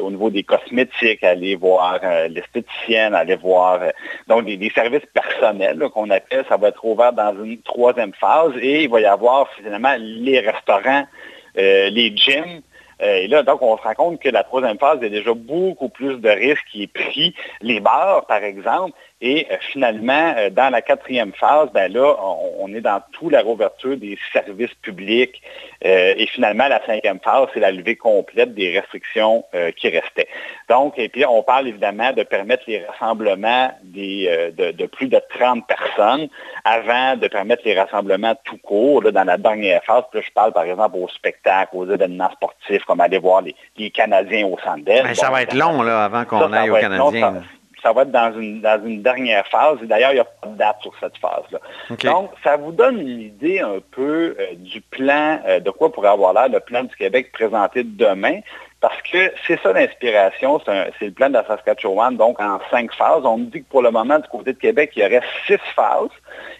au 0.00 0.10
niveau 0.10 0.30
des 0.30 0.42
cosmétiques, 0.42 1.22
aller 1.22 1.54
voir 1.54 2.00
l'esthéticienne, 2.28 3.14
aller 3.14 3.36
voir 3.36 3.78
donc 4.26 4.46
des, 4.46 4.72
services 4.74 5.06
personnels 5.12 5.78
qu'on 5.94 6.10
appelle, 6.10 6.44
ça 6.48 6.56
va 6.56 6.68
être 6.68 6.84
ouvert 6.84 7.12
dans 7.12 7.36
une 7.44 7.62
troisième 7.62 8.14
phase 8.14 8.52
et 8.60 8.82
il 8.82 8.90
va 8.90 9.00
y 9.00 9.06
avoir 9.06 9.48
finalement 9.52 9.94
les 9.96 10.40
restaurants 10.40 11.06
les 11.54 12.12
gyms. 12.16 12.62
Et 13.00 13.26
là, 13.28 13.42
donc, 13.42 13.62
on 13.62 13.76
se 13.76 13.82
rend 13.82 13.94
compte 13.94 14.20
que 14.20 14.28
la 14.28 14.44
troisième 14.44 14.78
phase, 14.78 14.98
il 15.00 15.04
y 15.04 15.06
a 15.06 15.10
déjà 15.10 15.34
beaucoup 15.34 15.88
plus 15.88 16.18
de 16.18 16.28
risques 16.28 16.66
qui 16.70 16.84
est 16.84 16.92
pris. 16.92 17.34
Les 17.60 17.80
bars, 17.80 18.26
par 18.26 18.42
exemple, 18.42 18.96
et 19.24 19.46
euh, 19.50 19.56
finalement, 19.72 20.34
euh, 20.36 20.50
dans 20.50 20.68
la 20.68 20.82
quatrième 20.82 21.32
phase, 21.32 21.70
ben 21.72 21.90
là, 21.90 22.14
on, 22.58 22.68
est 22.74 22.82
dans 22.82 23.00
toute 23.12 23.32
la 23.32 23.40
rouverture 23.40 23.96
des 23.96 24.18
services 24.34 24.74
publics. 24.82 25.40
Euh, 25.82 26.12
et 26.18 26.26
finalement, 26.26 26.68
la 26.68 26.84
cinquième 26.84 27.18
phase, 27.20 27.48
c'est 27.54 27.60
la 27.60 27.72
levée 27.72 27.96
complète 27.96 28.54
des 28.54 28.78
restrictions 28.78 29.44
qui 29.76 29.88
restaient. 29.88 30.28
Donc, 30.68 30.98
et 30.98 31.08
puis 31.08 31.24
on 31.24 31.42
parle 31.42 31.68
évidemment 31.68 32.12
de 32.12 32.22
permettre 32.22 32.64
les 32.66 32.84
rassemblements 32.84 33.70
de, 33.82 34.86
plus 34.86 35.08
de 35.08 35.20
30 35.38 35.66
personnes 35.66 36.28
avant 36.64 37.16
de 37.16 37.28
permettre 37.28 37.62
les 37.64 37.78
rassemblements 37.78 38.34
tout 38.44 38.58
court 38.58 39.02
dans 39.10 39.24
la 39.24 39.38
dernière 39.38 39.82
phase. 39.84 40.04
Là, 40.12 40.20
je 40.20 40.32
parle 40.32 40.52
par 40.52 40.64
exemple 40.64 40.96
aux 40.98 41.08
spectacles, 41.08 41.76
aux 41.76 41.90
événements 41.90 42.30
sportifs, 42.32 42.84
comme 42.84 43.00
aller 43.00 43.18
voir 43.18 43.42
les, 43.42 43.90
Canadiens 43.90 44.46
au 44.46 44.58
Centre 44.58 44.82
Mais 44.86 45.14
ça 45.14 45.30
va 45.30 45.42
être 45.42 45.54
long 45.54 45.82
là, 45.82 46.04
avant 46.04 46.24
qu'on 46.24 46.52
aille 46.52 46.70
aux 46.70 46.76
Canadiens 46.76 47.42
ça 47.84 47.92
va 47.92 48.02
être 48.02 48.10
dans 48.10 48.32
une, 48.36 48.60
dans 48.60 48.82
une 48.84 49.02
dernière 49.02 49.46
phase. 49.46 49.78
Et 49.82 49.86
d'ailleurs, 49.86 50.12
il 50.12 50.14
n'y 50.14 50.20
a 50.20 50.24
pas 50.24 50.48
de 50.48 50.56
date 50.56 50.76
sur 50.80 50.92
cette 50.98 51.16
phase-là. 51.18 51.60
Donc, 52.02 52.30
ça 52.42 52.56
vous 52.56 52.72
donne 52.72 52.98
une 52.98 53.20
idée 53.20 53.60
un 53.60 53.78
peu 53.90 54.34
euh, 54.40 54.54
du 54.56 54.80
plan, 54.80 55.38
euh, 55.46 55.60
de 55.60 55.70
quoi 55.70 55.92
pourrait 55.92 56.08
avoir 56.08 56.32
l'air 56.32 56.48
le 56.48 56.60
plan 56.60 56.82
du 56.82 56.96
Québec 56.96 57.30
présenté 57.32 57.84
demain. 57.84 58.40
Parce 58.80 59.00
que 59.02 59.32
c'est 59.46 59.58
ça 59.62 59.72
l'inspiration, 59.72 60.60
c'est 60.98 61.06
le 61.06 61.12
plan 61.12 61.28
de 61.28 61.34
la 61.34 61.46
Saskatchewan, 61.46 62.16
donc 62.18 62.38
en 62.38 62.58
cinq 62.70 62.92
phases. 62.92 63.24
On 63.24 63.38
nous 63.38 63.46
dit 63.46 63.62
que 63.62 63.68
pour 63.70 63.80
le 63.80 63.90
moment, 63.90 64.18
du 64.18 64.28
côté 64.28 64.52
de 64.52 64.58
Québec, 64.58 64.92
il 64.94 65.02
y 65.02 65.06
aurait 65.06 65.22
six 65.46 65.56
phases 65.74 66.10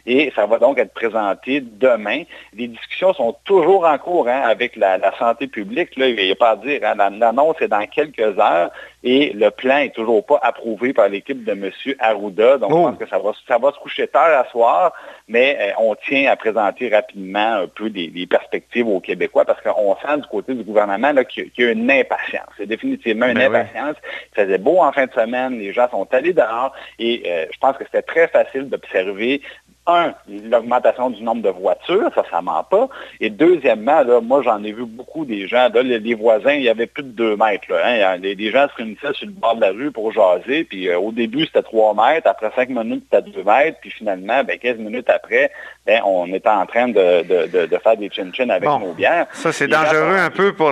et 0.06 0.32
ça 0.36 0.46
va 0.46 0.58
donc 0.58 0.78
être 0.78 0.92
présenté 0.92 1.60
demain. 1.60 2.22
Les 2.54 2.68
discussions 2.68 3.14
sont 3.14 3.36
toujours 3.44 3.86
en 3.86 3.96
cours 3.98 4.28
hein, 4.28 4.42
avec 4.44 4.76
la, 4.76 4.98
santé 5.18 5.46
publique. 5.46 5.96
Là, 5.96 6.08
il 6.08 6.16
n'y 6.16 6.30
a 6.30 6.34
pas 6.34 6.50
à 6.50 6.56
dire. 6.56 6.80
Hein. 6.84 7.10
L'annonce 7.18 7.56
est 7.60 7.68
dans 7.68 7.86
quelques 7.86 8.38
heures 8.38 8.70
et 9.02 9.32
le 9.34 9.50
plan 9.50 9.76
n'est 9.76 9.90
toujours 9.90 10.24
pas 10.24 10.40
approuvé 10.42 10.92
par 10.92 11.08
l'équipe 11.08 11.44
de 11.44 11.52
M. 11.52 11.70
Arruda. 11.98 12.58
Donc, 12.58 12.70
je 12.70 12.74
pense 12.74 12.94
oh. 12.94 13.04
que 13.04 13.08
ça 13.08 13.18
va, 13.18 13.32
ça 13.46 13.58
va 13.58 13.72
se 13.72 13.78
coucher 13.78 14.06
tard 14.08 14.38
à 14.38 14.50
soir, 14.50 14.92
mais 15.28 15.56
euh, 15.60 15.72
on 15.78 15.94
tient 15.94 16.30
à 16.30 16.36
présenter 16.36 16.88
rapidement 16.88 17.62
un 17.62 17.66
peu 17.66 17.90
des, 17.90 18.26
perspectives 18.28 18.88
aux 18.88 19.00
Québécois 19.00 19.44
parce 19.44 19.60
qu'on 19.60 19.94
sent 19.96 20.16
du 20.16 20.26
côté 20.28 20.54
du 20.54 20.64
gouvernement 20.64 21.12
qu'il 21.24 21.50
y, 21.58 21.64
a 21.64 21.72
une 21.72 21.90
impatience. 21.90 22.48
C'est 22.56 22.66
définitivement 22.66 23.26
une 23.26 23.34
ben 23.34 23.54
impatience. 23.54 23.96
Il 24.32 24.42
faisait 24.42 24.58
beau 24.58 24.78
en 24.78 24.92
fin 24.92 25.06
de 25.06 25.12
semaine, 25.12 25.58
les 25.58 25.72
gens 25.72 25.88
sont 25.90 26.08
allés 26.12 26.32
dehors 26.32 26.72
et 26.98 27.22
euh, 27.26 27.46
je 27.52 27.58
pense 27.58 27.76
que 27.76 27.84
c'était 27.84 28.02
très 28.02 28.28
facile 28.28 28.70
d'observer 28.70 29.42
un, 29.86 30.14
l'augmentation 30.50 31.10
du 31.10 31.22
nombre 31.22 31.42
de 31.42 31.50
voitures, 31.50 32.10
ça, 32.14 32.24
ça 32.30 32.40
ment 32.40 32.64
pas. 32.64 32.88
Et 33.20 33.28
deuxièmement, 33.28 34.02
là, 34.02 34.20
moi, 34.20 34.40
j'en 34.42 34.62
ai 34.64 34.72
vu 34.72 34.86
beaucoup 34.86 35.26
des 35.26 35.46
gens, 35.46 35.68
là, 35.72 35.82
les, 35.82 36.14
voisins, 36.14 36.52
il 36.52 36.62
y 36.62 36.68
avait 36.70 36.86
plus 36.86 37.02
de 37.02 37.10
deux 37.10 37.36
mètres. 37.36 37.66
Là, 37.68 37.80
hein. 37.84 38.18
gens 38.22 38.68
se 38.68 38.74
réunissaient 38.76 39.12
sur 39.12 39.26
le 39.26 39.32
bord 39.32 39.56
de 39.56 39.60
la 39.60 39.70
rue 39.70 39.90
pour 39.90 40.12
jaser, 40.12 40.64
puis 40.64 40.88
euh, 40.88 40.98
au 40.98 41.12
début, 41.12 41.44
c'était 41.44 41.62
trois 41.62 41.94
mètres, 41.94 42.26
après 42.26 42.50
cinq 42.56 42.70
minutes, 42.70 43.04
c'était 43.10 43.30
deux 43.30 43.42
mètres, 43.42 43.78
puis 43.80 43.90
finalement, 43.90 44.42
ben, 44.42 44.58
15 44.58 44.78
minutes 44.78 45.10
après, 45.10 45.50
ben, 45.86 46.00
on 46.04 46.32
était 46.32 46.48
en 46.48 46.64
train 46.64 46.88
de, 46.88 47.78
faire 47.82 47.96
des 47.98 48.10
chin-chin 48.10 48.48
avec 48.48 48.68
nos 48.68 48.94
bières. 48.94 49.26
Ça, 49.32 49.52
c'est 49.52 49.68
dangereux 49.68 50.16
un 50.16 50.30
peu 50.30 50.54
pour 50.54 50.70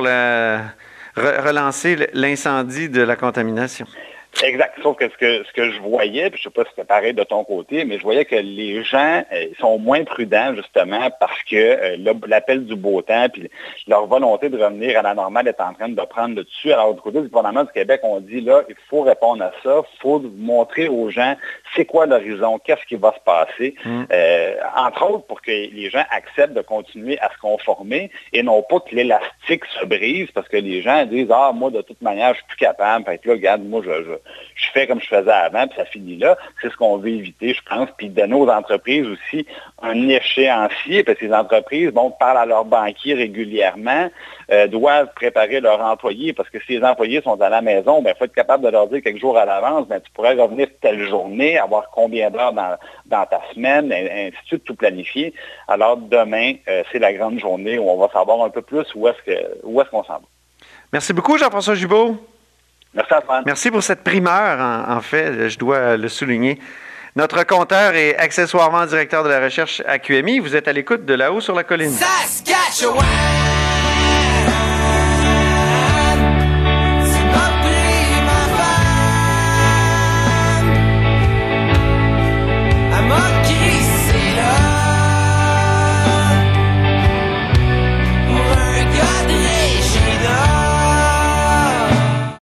relancer 1.16 1.96
l'incendie 2.14 2.88
de 2.88 3.02
la 3.02 3.16
contamination. 3.16 3.86
Exact. 4.42 4.78
Sauf 4.82 4.96
que 4.96 5.08
ce 5.08 5.16
que, 5.16 5.44
ce 5.44 5.52
que 5.52 5.70
je 5.70 5.80
voyais, 5.80 6.30
puis 6.30 6.40
je 6.42 6.48
ne 6.48 6.52
sais 6.52 6.54
pas 6.54 6.64
si 6.64 6.70
c'était 6.70 6.86
pareil 6.86 7.12
de 7.12 7.22
ton 7.22 7.44
côté, 7.44 7.84
mais 7.84 7.98
je 7.98 8.02
voyais 8.02 8.24
que 8.24 8.34
les 8.34 8.82
gens 8.82 9.22
euh, 9.32 9.46
sont 9.60 9.78
moins 9.78 10.04
prudents 10.04 10.54
justement 10.54 11.10
parce 11.20 11.42
que 11.44 11.56
euh, 11.56 12.14
l'appel 12.26 12.64
du 12.64 12.74
beau 12.74 13.02
temps, 13.02 13.28
puis 13.32 13.50
leur 13.86 14.06
volonté 14.06 14.48
de 14.48 14.58
revenir 14.62 14.98
à 14.98 15.02
la 15.02 15.14
normale 15.14 15.48
est 15.48 15.60
en 15.60 15.74
train 15.74 15.88
de 15.88 16.02
prendre 16.02 16.34
le 16.36 16.44
dessus. 16.44 16.72
Alors 16.72 16.94
du 16.94 17.00
côté 17.00 17.20
du 17.20 17.28
gouvernement 17.28 17.64
du 17.64 17.72
Québec, 17.72 18.00
on 18.02 18.20
dit 18.20 18.40
là, 18.40 18.62
il 18.68 18.74
faut 18.88 19.02
répondre 19.02 19.44
à 19.44 19.52
ça, 19.62 19.82
il 19.82 20.00
faut 20.00 20.20
montrer 20.20 20.88
aux 20.88 21.10
gens 21.10 21.36
c'est 21.76 21.84
quoi 21.84 22.06
l'horizon, 22.06 22.58
qu'est-ce 22.58 22.84
qui 22.86 22.96
va 22.96 23.14
se 23.14 23.20
passer, 23.24 23.74
mm. 23.84 24.02
euh, 24.12 24.54
entre 24.76 25.10
autres 25.10 25.26
pour 25.26 25.40
que 25.40 25.50
les 25.50 25.90
gens 25.90 26.04
acceptent 26.10 26.54
de 26.54 26.62
continuer 26.62 27.18
à 27.20 27.30
se 27.32 27.38
conformer 27.38 28.10
et 28.32 28.42
non 28.42 28.62
pas 28.62 28.80
que 28.80 28.94
l'élastique 28.94 29.64
se 29.80 29.84
brise 29.84 30.30
parce 30.32 30.48
que 30.48 30.56
les 30.56 30.82
gens 30.82 31.04
disent 31.06 31.30
ah 31.30 31.52
moi 31.54 31.70
de 31.70 31.82
toute 31.82 32.00
manière 32.02 32.32
je 32.32 32.38
suis 32.38 32.46
plus 32.48 32.56
capable, 32.56 33.04
fait 33.04 33.18
que 33.18 33.28
là 33.28 33.34
regarde 33.34 33.62
moi 33.62 33.82
je 33.84 33.92
je 34.04 34.21
fais 34.72 34.86
comme 34.86 35.00
je 35.00 35.06
faisais 35.06 35.30
avant, 35.30 35.66
puis 35.66 35.76
ça 35.76 35.84
finit 35.84 36.16
là. 36.16 36.36
C'est 36.60 36.70
ce 36.70 36.76
qu'on 36.76 36.96
veut 36.96 37.10
éviter, 37.10 37.54
je 37.54 37.60
pense, 37.68 37.88
puis 37.96 38.08
donner 38.08 38.34
aux 38.34 38.48
entreprises 38.48 39.06
aussi 39.06 39.46
un 39.82 40.08
échéancier, 40.08 41.04
parce 41.04 41.18
que 41.18 41.26
les 41.26 41.32
entreprises, 41.32 41.90
bon, 41.90 42.10
parlent 42.10 42.38
à 42.38 42.46
leurs 42.46 42.64
banquiers 42.64 43.14
régulièrement, 43.14 44.08
euh, 44.50 44.66
doivent 44.66 45.12
préparer 45.14 45.60
leurs 45.60 45.80
employés, 45.80 46.32
parce 46.32 46.50
que 46.50 46.58
si 46.64 46.78
les 46.78 46.84
employés 46.84 47.20
sont 47.22 47.40
à 47.40 47.48
la 47.48 47.62
maison, 47.62 47.98
il 48.00 48.04
ben, 48.04 48.14
faut 48.18 48.24
être 48.24 48.34
capable 48.34 48.64
de 48.64 48.70
leur 48.70 48.86
dire 48.88 49.02
quelques 49.02 49.20
jours 49.20 49.36
à 49.36 49.44
l'avance, 49.44 49.86
ben, 49.88 50.00
tu 50.00 50.10
pourrais 50.12 50.34
revenir 50.34 50.68
telle 50.80 51.06
journée, 51.08 51.58
avoir 51.58 51.90
combien 51.90 52.30
d'heures 52.30 52.52
dans, 52.52 53.26
ta 53.26 53.40
semaine, 53.54 53.92
et, 53.92 54.28
ainsi 54.28 54.36
de 54.42 54.46
suite, 54.46 54.64
tout 54.64 54.74
planifier. 54.74 55.34
Alors 55.68 55.96
demain, 55.96 56.54
euh, 56.68 56.82
c'est 56.90 56.98
la 56.98 57.12
grande 57.12 57.38
journée 57.38 57.78
où 57.78 57.88
on 57.88 57.98
va 57.98 58.08
savoir 58.12 58.42
un 58.44 58.50
peu 58.50 58.62
plus 58.62 58.86
où 58.94 59.08
est-ce 59.08 59.90
qu'on 59.90 60.04
s'en 60.04 60.14
va. 60.14 60.20
Merci 60.92 61.12
beaucoup, 61.12 61.38
Jean-François 61.38 61.74
Jubault. 61.74 62.31
Merci, 62.94 63.14
Antoine. 63.14 63.42
Merci 63.46 63.70
pour 63.70 63.82
cette 63.82 64.04
primeur, 64.04 64.88
en, 64.88 65.00
fait, 65.00 65.48
je 65.48 65.58
dois 65.58 65.96
le 65.96 66.08
souligner. 66.08 66.58
Notre 67.14 67.44
compteur 67.44 67.94
est 67.94 68.16
accessoirement 68.16 68.86
directeur 68.86 69.22
de 69.22 69.28
la 69.28 69.40
recherche 69.40 69.82
à 69.86 69.98
QMI. 69.98 70.38
Vous 70.38 70.56
êtes 70.56 70.68
à 70.68 70.72
l'écoute 70.72 71.04
de 71.04 71.14
là-haut 71.14 71.40
sur 71.40 71.54
la 71.54 71.64
colline. 71.64 71.90
Saskatchewan! 71.90 73.31